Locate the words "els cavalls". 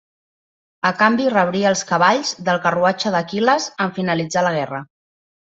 1.73-2.33